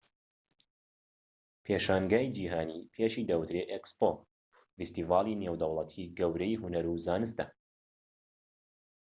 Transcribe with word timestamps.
پێشانگەی 1.65 2.27
جیهانی 2.35 2.87
پێشی 2.93 3.27
دەوترێت 3.29 3.67
ئێکسپۆ 3.71 4.11
فیستیڤاڵی 4.75 5.39
نێودەوڵەتی 5.41 6.11
گەورەی 6.17 6.59
هونەر 6.61 6.85
و 6.87 7.01
زانستە 7.05 7.45